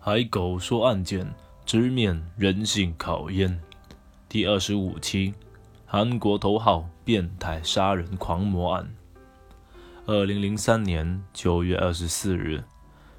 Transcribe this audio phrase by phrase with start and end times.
[0.00, 1.28] 海狗说案件
[1.66, 3.60] 直面人性考验，
[4.28, 5.34] 第二十五期，
[5.84, 8.88] 韩国头号变态杀人狂魔案。
[10.06, 12.62] 二零零三年九月二十四日，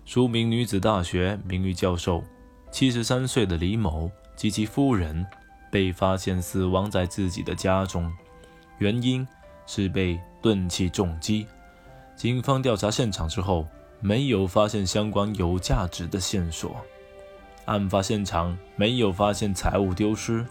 [0.05, 2.23] 著名女子大学名誉教授、
[2.71, 5.27] 七十三岁的李某及其夫人
[5.69, 8.09] 被发现死亡在自己的家中，
[8.77, 9.27] 原因
[9.67, 11.45] 是被钝器重击。
[12.15, 13.67] 警方调查现场之后。
[14.01, 16.77] 没有发现相关有价值的线索，
[17.65, 20.45] 案发现场没有发现财物丢失，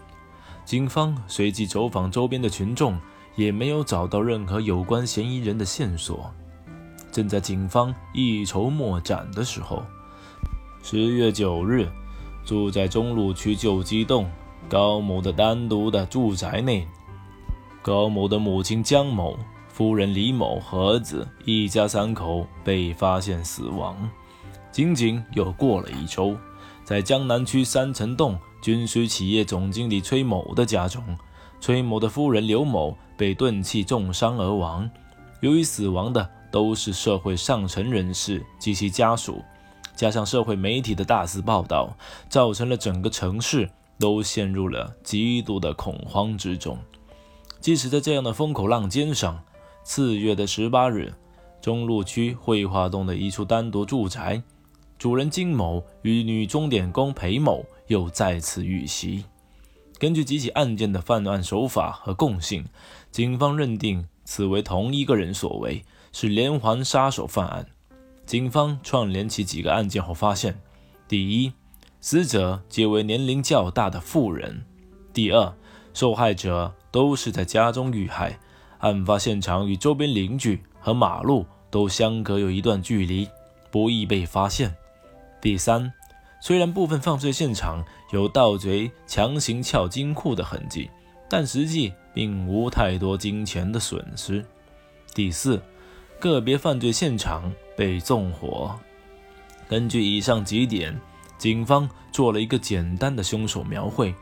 [0.65, 2.99] 警方随即走访周边的群众，
[3.35, 6.31] 也没有找到任何有关嫌疑人的线索。
[7.11, 9.81] 正在警方一筹莫展的时候，
[10.83, 11.89] 十月九日，
[12.45, 14.29] 住在中路区旧基栋
[14.69, 16.87] 高某的单独的住宅内，
[17.81, 19.35] 高某的母亲江某。
[19.79, 23.95] 夫人李某和儿子一家三口被发现死亡。
[24.73, 26.35] 仅仅又过了一周，
[26.83, 31.01] 在江南区三层洞军需企业总经理崔某的家中，
[31.61, 34.89] 崔某的夫人刘某被钝器重伤而亡。
[35.39, 39.41] 由于死亡的都是社会上层人士及其家属，
[39.95, 41.95] 加上社会媒体的大肆报道，
[42.27, 46.77] 造成了整个城市都陷入了极度的恐慌之中。
[47.61, 49.41] 即使在这样的风口浪尖上，
[49.91, 51.11] 次月的十八日，
[51.59, 54.39] 中路区绘画洞的一处单独住宅，
[54.99, 59.25] 主人金某与女钟点工裴某又再次遇袭。
[59.97, 62.63] 根据几起案件的犯案手法和共性，
[63.09, 67.65] 警方认定此为同一个人所为，是连环杀手犯案。
[68.27, 70.61] 警方串联起几个案件后发现：
[71.07, 71.51] 第一，
[71.99, 74.63] 死者皆为年龄较大的妇人；
[75.11, 75.51] 第二，
[75.95, 78.39] 受害者都是在家中遇害。
[78.79, 83.27] 案发现场与周边邻居和马路都相隔有一段距离，
[83.71, 84.73] 不易被发现。
[85.41, 85.91] 第三，
[86.41, 90.89] 虽然部分犯罪现场有盗贼强行撬金库的痕迹，
[91.29, 94.43] 但实际并无太多金钱的损失。
[95.13, 95.61] 第四，
[96.19, 98.77] 个别犯罪现场被纵火。
[99.67, 100.99] 根据以上几点，
[101.37, 104.13] 警方做了一个简单的凶手描绘：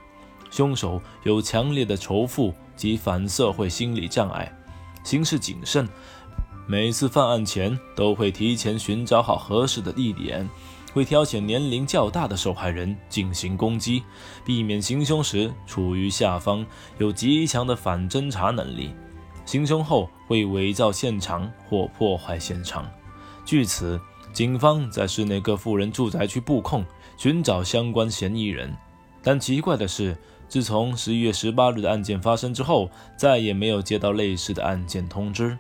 [0.50, 2.54] 凶手有强烈的仇富。
[2.78, 4.56] 及反社会心理障碍，
[5.04, 5.90] 行事谨慎，
[6.68, 10.48] 每次犯案前都会提前寻找好合适的地点，
[10.94, 14.04] 会挑选年龄较大的受害人进行攻击，
[14.46, 16.64] 避免行凶时处于下方，
[17.00, 18.92] 有极强的反侦查能力。
[19.44, 22.88] 行凶后会伪造现场或破坏现场。
[23.44, 24.00] 据此，
[24.32, 26.86] 警方在市内各富人住宅区布控，
[27.18, 28.72] 寻找相关嫌疑人。
[29.24, 30.16] 但奇怪的是。
[30.48, 35.58] 自从十一月十八日的案件发生之后，再也没有接到类似的案件通知。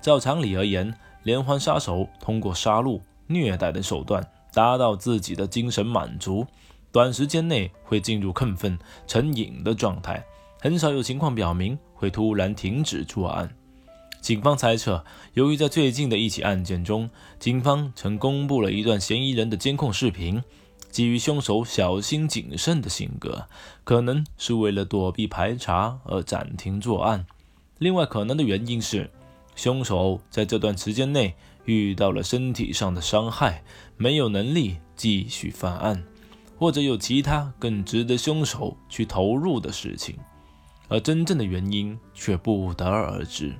[0.00, 6.46] 照常理而言，连环杀手通过杀戮、虐待等手段达到自己的精神满足，
[6.90, 10.22] 短时间内会进入亢奋、成瘾的状态，
[10.60, 13.48] 很少有情况表明会突然停止作案。
[14.20, 17.08] 警方猜测，由于在最近的一起案件中，
[17.38, 20.42] 警方曾公布了一段嫌疑人的监控视频。
[20.94, 23.48] 基于凶手小心谨慎的性格，
[23.82, 27.26] 可能是为了躲避排查而暂停作案。
[27.78, 29.10] 另外，可能的原因是，
[29.56, 31.34] 凶手在这段时间内
[31.64, 33.64] 遇到了身体上的伤害，
[33.96, 36.00] 没有能力继续犯案，
[36.56, 40.16] 或者有其他更值得凶手去投入的事情，
[40.86, 43.52] 而真正的原因却不得而知。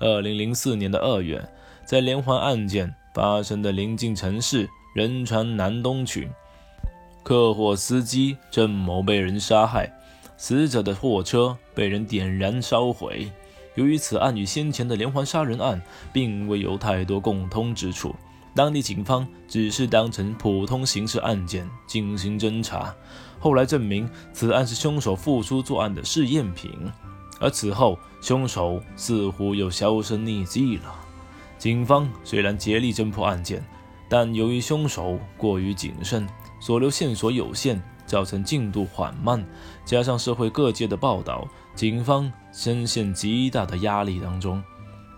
[0.00, 1.48] 二零零四年的二月，
[1.86, 6.28] 在连环案件发生的临近城市仁川南东区。
[7.22, 9.92] 客货司机郑某被人杀害，
[10.36, 13.30] 死者的货车被人点燃烧毁。
[13.74, 15.80] 由于此案与先前的连环杀人案
[16.12, 18.14] 并未有太多共通之处，
[18.54, 22.94] 当地警方只是当成普通刑事案件进行侦查。
[23.38, 26.70] 后来证明，此案是凶手复出作案的试验品。
[27.40, 30.92] 而此后，凶手似乎又销声匿迹了。
[31.56, 33.64] 警方虽然竭力侦破案件，
[34.08, 36.26] 但由于凶手过于谨慎。
[36.68, 39.42] 所留线索有限，造成进度缓慢，
[39.86, 44.62] 加上社会各界的报道，警方深陷极大的压力当中。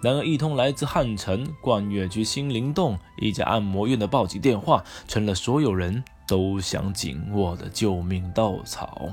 [0.01, 9.09] 然而，一通来自汉城冠岳区新灵洞一家按摩院的报警电话，成了所有人都想紧握的救命稻草。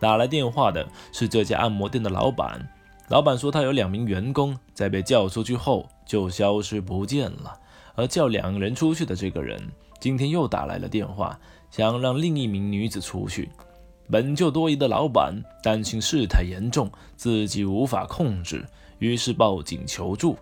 [0.00, 2.66] 打来电话的是这家按摩店的老板，
[3.08, 7.54] 老板说他有两名员工在被叫出去后就消失不见了，
[7.96, 9.60] 而叫两人出去的这个人。
[10.00, 11.38] 今天又打来了电话，
[11.70, 13.50] 想让另一名女子出去。
[14.10, 18.66] 本就多疑的老板担心事态严重，自己无法控制，
[18.98, 20.36] 于是报警求助。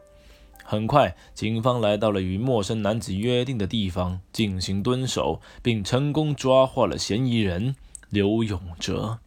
[0.64, 7.74] 很快，警方来到了与陌生男子约定的地方进行蹲守，并成功抓获了嫌疑人
[8.10, 9.18] 刘永哲。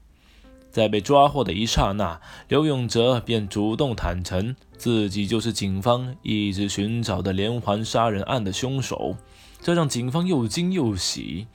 [0.71, 9.17] 在被抓获的一刹那，刘永哲便主动坦诚自己就是警方一直寻找的连环杀人案的凶手，
[9.61, 11.47] 这让警方又惊又喜。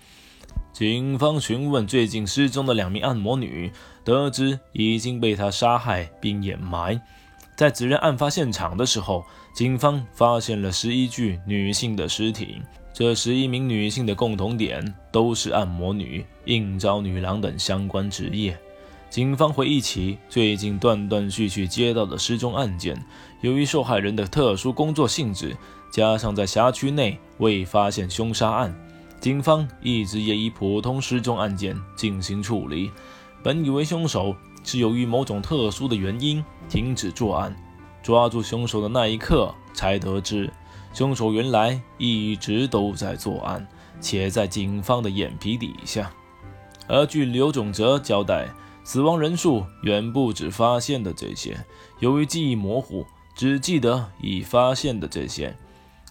[0.73, 3.73] 警方询问最近失踪的两名按摩女，
[4.05, 7.01] 得知已经被他杀害并掩埋。
[7.57, 9.25] 在指认案发现场的时候，
[9.55, 12.61] 警方发现了十一具女性的尸体。
[12.93, 18.59] 这十一名女性的共同点都是按摩女、应招女郎等相关职业。
[19.09, 22.97] 警方回忆起最近断断续续接到的失踪案件，
[23.41, 25.57] 由于受害人的特殊工作性质，
[25.97, 28.79] 加上在辖区内未发现凶杀案，
[29.19, 32.91] 警方一直也以普通失踪案件进行处理。
[33.43, 37.57] 本以为凶手是由于某种特殊的原因停止作案，
[38.03, 40.53] 抓住凶手的那一刻才得知，
[40.93, 43.67] 凶手原来一直都在作案，
[43.99, 46.13] 且在警方的眼皮底下。
[46.87, 48.47] 而据刘总哲交代。
[48.85, 51.57] 死亡人数远不止发现的这些，
[51.99, 53.05] 由于记忆模糊，
[53.35, 55.57] 只记得已发现的这些。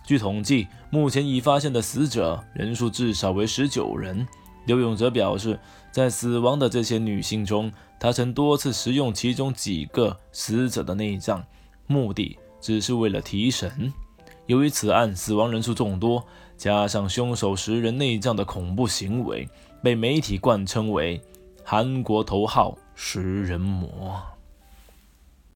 [0.06, 4.26] 据统计，目前已发现的死者人数至少为十九人。
[4.66, 5.60] 刘永哲表示，
[5.92, 11.44] 在死亡的这些女性中，他曾多次食用其中几个死者的内脏，
[11.88, 13.92] 目的只是为了提神。
[14.46, 16.24] 由于此案死亡人数众多，
[16.56, 19.48] 加上凶手食人内脏的恐怖行为，
[19.82, 21.22] 被媒体冠称为。
[21.68, 24.22] 韩国头号食人魔。